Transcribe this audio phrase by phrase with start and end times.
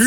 [0.00, 0.06] 今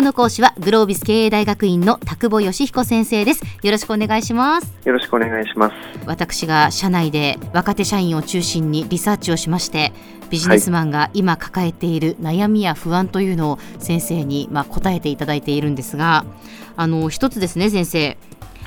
[0.00, 5.74] 日の講師はグロービス経営大学院の田久保義彦先生ですよろしくお願いしますよろしくお願いします。
[6.04, 9.94] 私が社内で若手社員を中心にリサーチをしまして
[10.28, 16.26] ビジネスマンが今抱えている悩みや不安というのを先生にまあ答えていただいているんですが
[16.76, 18.18] あの一つですね先生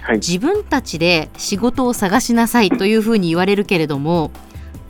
[0.02, 0.16] はい。
[0.18, 4.32] 自分たちで仕事を探しなさいというふうに言われるけれども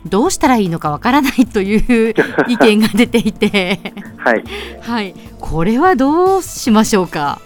[0.06, 2.14] どうしたらいいのかわからないという
[2.48, 3.78] 意見が出ていて。
[4.16, 4.44] はい。
[4.80, 5.14] はい。
[5.40, 7.40] これはどうしましょうか？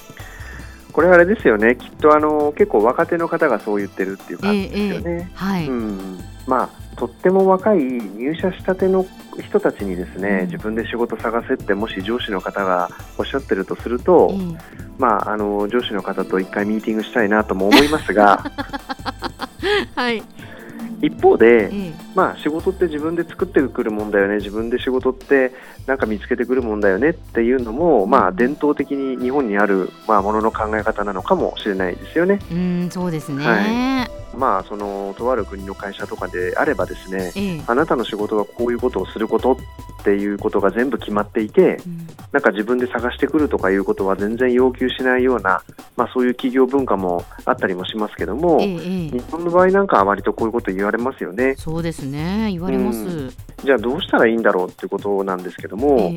[0.92, 1.76] これはあれですよね。
[1.76, 5.30] きっとあの結構若手の方がそう言ってるっていう感じですよね。
[5.34, 6.20] はい、うん。
[6.46, 9.06] まあとっても若い入社したての
[9.40, 10.46] 人たちにですね、うん。
[10.50, 14.38] 自分で仕事探せってもし上司の方がおっしゃってるとすると、ええ。
[14.98, 18.44] まああの上司の方と一回ミーティングしたいなとも思いますが、
[19.96, 20.22] はい、
[21.02, 21.68] 一方で。
[21.70, 25.52] ええまあ仕事って自分で作ってくるもんだよね、自分で仕事って
[25.86, 32.38] なんか見つけてくるもんだよねっていうのも、まあ伝統的に日本にあるまあものの考え方なのかもしれないですよね。
[32.50, 37.62] うんそうですね、はまあそのとある国の会社とかであればですね、ええ。
[37.66, 39.56] あなたの仕事はこういうことをすることっ
[40.04, 42.06] ていうことが全部決まっていて、うん。
[42.32, 45.62] なんか自分で探してくるとかいうことは全然要求しないような、
[45.96, 51.54] まあそういう企業文化もあったりもしますけども、え日本の場合なんかは割とこういうこと言われますよね。
[51.56, 52.48] そうですね。
[52.50, 53.30] 言われます、うん。
[53.64, 56.12] じゃあどうしたらいいんだろうっていうことなんですけども、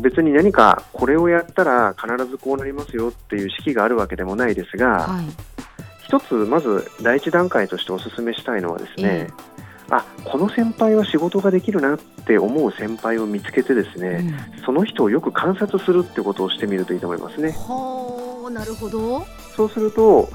[0.00, 5.51] 別に何かこれをやったら必ずこうなりますよっていう式があるわけでもないですが、はい
[6.12, 9.30] 一つまず第一段階としてお勧めしたいのはですね、え
[9.88, 14.34] あこの先輩は仕事ができるなって思う先輩を見つけてですね、
[14.66, 17.52] その人をよく観察するってことをしてみるといいと思いますうん、ね。
[17.52, 19.24] はあなるほど、
[19.56, 20.28] そうすると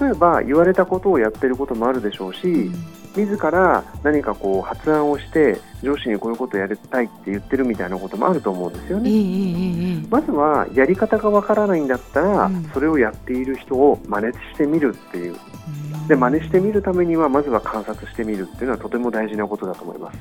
[0.00, 10.06] 例えば言われたことをやってることもあるでしょうし、うん自ら何かこう発案をして上司にこういうことをやりたいって言ってるみたいなこともあると思うんですよね。
[10.10, 12.70] まずはやり方がわからないんだったら、うん。
[12.74, 15.36] それをやっている人を真似してみるっていう。
[16.08, 20.18] で真似してみるためにはまずは観察してみるっていうのはとても大事なことだと思います。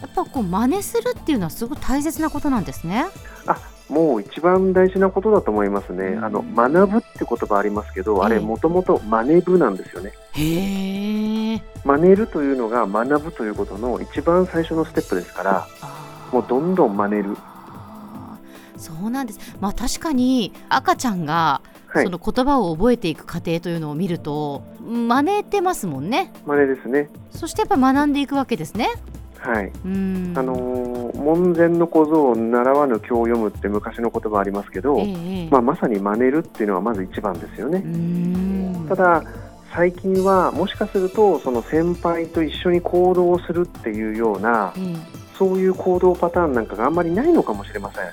[0.00, 3.06] やっぱこう真似するっていうのはすごい大切なことなんですね。
[3.88, 6.24] もう一番大事なことだと思いますね、うん。
[6.24, 10.12] あの学ぶって言葉ありますけど、あれええもともと真似ぶなんですよね。
[10.32, 11.29] へえ。
[11.84, 15.68] 真似るというのが学ぶということの一番最初のステップですから
[16.32, 17.36] もうどんどん真似る
[18.76, 19.40] そうなんです。
[19.60, 26.32] まあ確かに赤ちゃんがはいその言葉を覚えていく過程というのを見ると真似てますもんね。
[26.46, 28.88] 真似ですねそしてやっぱ学んでいくわけですね。
[29.38, 30.32] はいうん。
[30.36, 37.88] あのー門前の小僧を習わぬ経を読むって昔の言葉ありますけど、ええええまあ、まさに真似るっていうのはまず一番ですよねう。
[37.88, 38.86] ん。
[38.88, 39.22] ただ
[39.74, 48.04] 最近はもしかするとその先輩と一緒に行動をするっていうようなええそういう行動パターンなんかがあんまりないのかもしれません。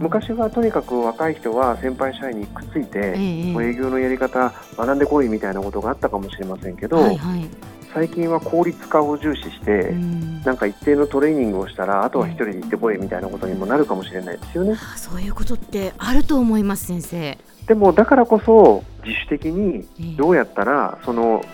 [0.00, 7.48] 昔はとにかく若い人は先輩社員にくっついて、ええもう営業のやり方学んでこいみたいなことがあったかもしれませんけど、はいはい。
[7.94, 10.42] 最近は効率化を重視して、うん。
[10.42, 14.74] なんか一定のトレーニングをしたらあとは一人で行ってこいみたいなことにもなるかもしれないですよね。
[14.74, 17.38] あそういうことってあると思います先生。
[17.66, 21.44] でもだからこそ自主的にええどうやったらその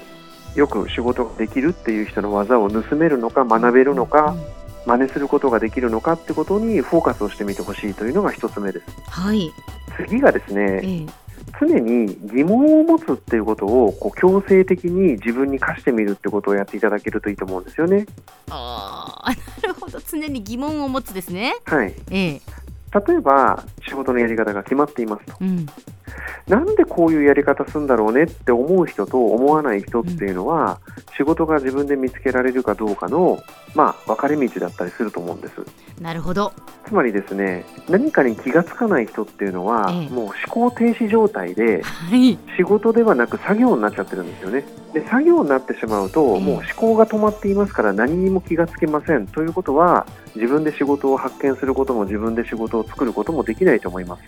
[0.57, 4.37] よく仕事ができるっていう人の技を盗めるのか学べるのか
[4.87, 9.51] 真似することができるのかってことにフォーカスをしてみてほしいというのが一つ目ですはい。
[9.97, 11.25] 次がですねええ
[11.61, 18.07] 常に疑問を持つっていうことをこう強制的に自分に課してみるってことをやっていただけるといいと思うんですよね
[18.51, 19.31] ああ、
[19.63, 20.01] なるほど。
[20.01, 21.55] 常に疑問を持つですね。
[21.65, 22.41] はいええ。
[23.07, 25.67] 例えば仕事のやり方が決まっていますとうん。
[26.49, 30.79] なんでこういうやり方するんだろうねって思う人と思わない人っていうのは、
[31.17, 33.43] 仕事が自分で見つけられるかどうかの、
[33.75, 35.55] まあ、分かれ道だったりすると思うんです。
[36.01, 36.53] なるほど。
[36.87, 42.39] つまりですね、何かに気がつかない人っていうのは、ええもう思考停止状態で、はい。
[42.57, 44.65] 仕事ではなく作業になっちゃってるんですよね。
[44.93, 49.27] で、作業になってしまうと、ええもう思考が止まっていますから何にも気がつけません。
[49.27, 54.23] ということは、自分で仕事を発見することも自分で仕事を作ることもできないと思います。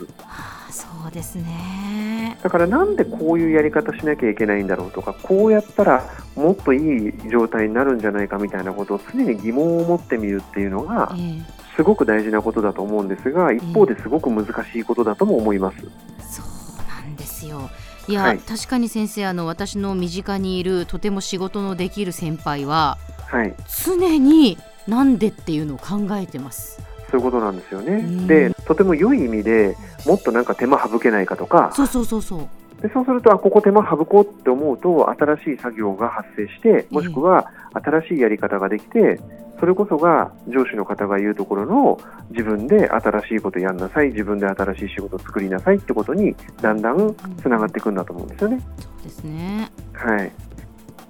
[0.84, 2.38] はあ、そうですね。
[2.42, 11.42] だからなんでこういうやり方しなきゃいけないんだろうとかこうやったらもっといい状態になるんじゃないかみたいなことを常に疑問を持ってみるっていうのがえ
[11.76, 15.76] すごく大事なことだと思うんですが一方ですごく難しいことだとも思います。
[15.78, 16.46] えそう
[16.88, 17.70] なんですよ。
[18.08, 26.80] いや、はい確かに先生あの私の身近にいるとても仕事のできる先輩ははい常になんでっていうのを考えてます。
[27.10, 28.26] そういうことなんですよねうん。
[28.26, 29.76] でとても良い意味で
[30.06, 32.48] もっとなんか手間省けないかとかそうそうそうそう。
[32.82, 39.20] でそうするとあここ手間省こうって思うと新しい作業が発生してもしくは新しいやり方ができて
[39.58, 41.98] それこそが上司の方が言うところの
[42.30, 48.60] 自分で新しいことやんなさい自分で新しい仕事を作りなさいってことにだんだんつながっていくんだと思うんですよね。
[48.78, 49.70] そうですね。
[49.94, 50.32] はい、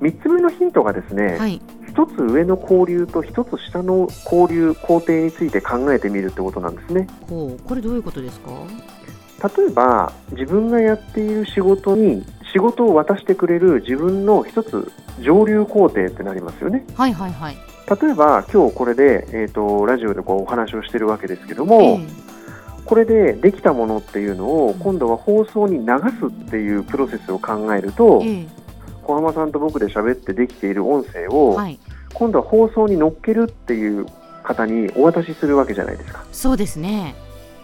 [0.00, 1.60] 3つ目のヒントがですね、はい。
[1.96, 7.06] 一つ上の交流と一つ下の交流工程について考えてみるってことなんですね。
[7.26, 8.50] これどういうことですか？
[9.56, 12.22] 例えば自分がやっている仕事に
[12.52, 16.84] 仕事を渡してくれる自分の一つ上流工程ってなりますよね。
[16.94, 17.56] はいはいはい。
[18.00, 22.26] 例えば今日これで、えー、とラジオでこうお話をしてるわけですけども、ええ
[22.86, 28.46] これでできたものっていうのを今度は放送に流すっていうプロセスを考えると、え
[29.06, 31.78] 小浜さんと僕で喋ってできている音声えを、はい。
[32.12, 34.06] 今度は放送に乗っけるっていう
[34.42, 36.24] 方にお渡しするわけじゃないですか。
[36.32, 37.14] そうですね。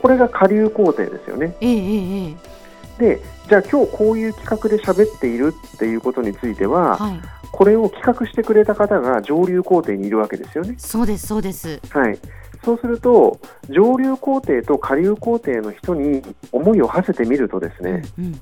[0.01, 1.57] これが下流工程ですよね。
[1.61, 2.53] ええええええ
[2.99, 7.21] で、じゃあ今日こういう企画で喋っているっていうことについては、はい。
[7.51, 10.75] これを企画してくれた方が上流工程にいるわけですよね。
[10.79, 11.81] そうですそうです。
[11.91, 12.19] はい。
[12.65, 16.23] そうすると、上流工程と下流工程の人に
[16.53, 18.41] 思いを馳せてみるとですね、うん。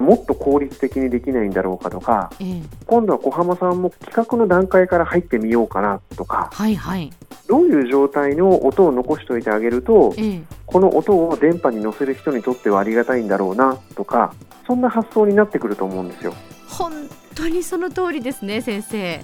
[0.00, 7.10] もっと効率的にできないんだろうかとか、ええ今度は小浜さんも企画の段階から入ってみようかなとか、はいはい。
[7.46, 14.34] どういう状態の音を残しておいてあげると、ええこの音を電波に乗せる人にとってはありがたいんだろうなとか、
[14.66, 16.32] そんな発想になってくると思うんですよ。
[16.68, 16.92] 本
[17.34, 19.20] 当にその通りですね先生。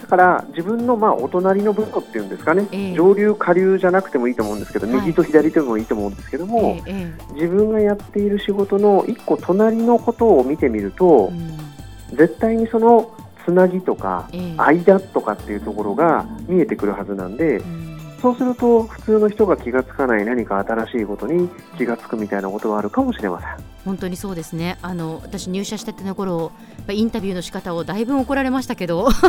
[0.00, 2.94] だから自分のまあお隣の部署っていうんですかね、ええ。
[2.94, 5.00] 上流下流じゃなくてもいいと思うんですけど、はい。
[5.00, 12.16] 右と左でもいいと思うんですけども、えええ自分がやっている仕事の一個隣のことを見てみるとえ、うん。
[12.16, 13.12] 絶対にその
[13.44, 14.54] つなぎとかええ。
[14.56, 17.88] 間とかっていうところが見えてくるはずなんでうん。
[18.22, 23.50] そうすると普通の人が気がつかない何か新しいことに気がつくみたいなことはあるかもしれません。
[23.84, 24.78] 本当にそうですね。
[24.82, 26.52] あの私入社したての頃、
[26.90, 29.20] インタビューの仕方をだいぶ怒られましたけど、 ど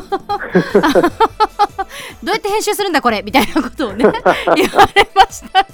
[2.24, 3.22] うやって編集するんだこれ？
[3.22, 4.06] みたいなことをね
[4.56, 5.66] 言われました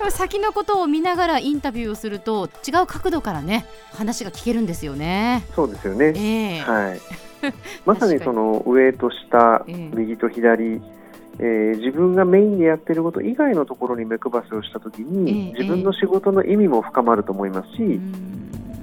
[0.00, 5.44] が、先のことを見ながらインタビューをすると違う角度からね話が聞けるんですよね。
[5.54, 6.12] そうですよね。
[6.16, 7.00] ええはい。
[7.84, 10.80] まさにその上と下、ええ右と左、
[11.38, 18.34] えー自分がメインでやっていること以外のところに目配せをしたときに、ええ自分の仕事の意味も深まると思いますし、うん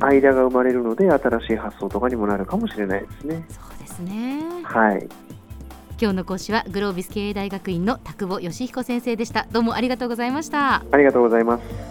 [0.02, 3.46] 間が生まれるので新しい発想とかにもなるかもしれないですね。
[3.50, 4.42] そうですね。
[4.64, 5.08] はい。
[6.02, 9.46] 今日の講師はグロービス経営大学院の田久保義彦先生でした。
[9.52, 10.84] どうもありがとうございました。
[10.92, 11.91] ありがとうございます。